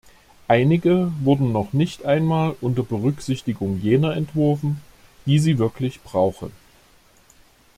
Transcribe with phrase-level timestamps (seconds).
[0.47, 4.81] Einige wurden noch nicht einmal unter Berücksichtigung jener entworfen,
[5.27, 6.51] die sie wirklich brauchen.